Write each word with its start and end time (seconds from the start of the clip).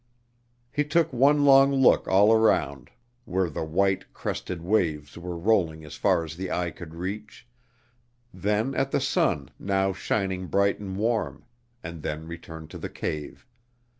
He 0.71 0.83
took 0.83 1.13
one 1.13 1.45
long 1.45 1.71
look 1.71 2.07
all 2.07 2.33
around, 2.33 2.89
where 3.25 3.51
the 3.51 3.63
white, 3.63 4.11
crested 4.15 4.63
waves 4.63 5.15
were 5.15 5.37
rolling 5.37 5.85
as 5.85 5.93
far 5.95 6.23
as 6.23 6.35
the 6.37 6.49
eye 6.51 6.71
could 6.71 6.95
reach; 6.95 7.45
then 8.33 8.73
at 8.73 8.89
the 8.89 8.99
sun 8.99 9.51
now 9.59 9.93
shining 9.93 10.47
bright 10.47 10.79
and 10.79 10.97
warm, 10.97 11.45
and 11.83 12.01
then 12.01 12.25
returned 12.25 12.71
to 12.71 12.79
the 12.79 12.89
cave. 12.89 13.45